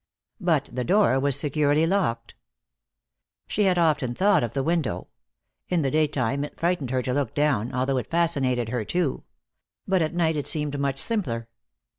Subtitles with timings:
[0.39, 2.33] But the door was securely locked.
[3.45, 5.09] She had often thought of the window,
[5.69, 9.25] In the day time it frightened her to look down, although it fascinated her, too.
[9.87, 11.49] But at night it seemed much simpler.